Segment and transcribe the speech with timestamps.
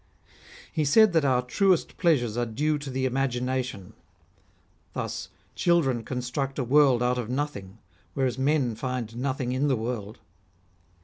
[0.73, 3.93] He said that our truest pleasures are due to the imagination.
[4.93, 7.77] Thus, children construct a world out of nothing,
[8.15, 10.17] whereas men find nothing in the world.